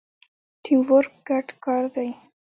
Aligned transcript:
ټیم 0.63 0.79
ورک 0.87 1.13
ګډ 1.27 1.47
کار 1.63 1.83
دی 1.95 2.09